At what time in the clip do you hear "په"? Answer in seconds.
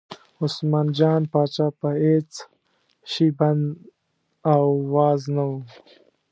1.79-1.89